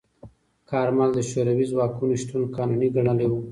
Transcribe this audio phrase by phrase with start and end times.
[0.69, 3.33] کارمل د شوروي ځواکونو شتون قانوني ګڼلی و.